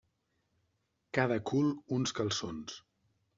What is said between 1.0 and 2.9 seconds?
Cada cul, uns calçons.